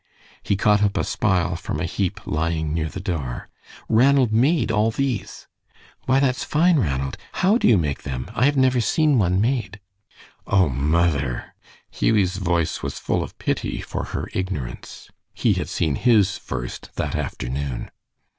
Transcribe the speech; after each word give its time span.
He 0.41 0.55
caught 0.55 0.81
up 0.81 0.97
a 0.97 1.03
spile 1.03 1.55
from 1.55 1.79
a 1.79 1.85
heap 1.85 2.21
lying 2.25 2.73
near 2.73 2.89
the 2.89 2.99
door. 2.99 3.47
"Ranald 3.87 4.31
made 4.33 4.71
all 4.71 4.89
these." 4.89 5.45
"Why, 6.07 6.19
that's 6.19 6.43
fine, 6.43 6.79
Ranald. 6.79 7.17
How 7.33 7.59
do 7.59 7.67
you 7.67 7.77
make 7.77 8.01
them? 8.01 8.25
I 8.33 8.45
have 8.45 8.57
never 8.57 8.81
seen 8.81 9.19
one 9.19 9.39
made." 9.39 9.79
"Oh, 10.47 10.69
mother!" 10.69 11.53
Hughie's 11.91 12.37
voice 12.37 12.81
was 12.81 12.97
full 12.97 13.21
of 13.21 13.37
pity 13.37 13.79
for 13.79 14.05
her 14.05 14.27
ignorance. 14.33 15.11
He 15.35 15.53
had 15.53 15.69
seen 15.69 15.93
his 15.93 16.35
first 16.35 16.89
that 16.95 17.15
afternoon. 17.15 17.91